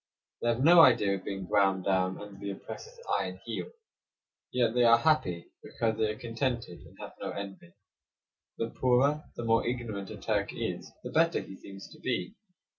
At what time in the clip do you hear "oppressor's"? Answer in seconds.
2.49-2.97